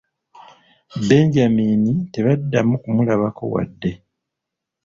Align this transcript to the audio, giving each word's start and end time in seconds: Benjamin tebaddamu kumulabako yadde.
Benjamin 1.07 1.83
tebaddamu 2.13 2.73
kumulabako 2.83 3.43
yadde. 3.55 3.91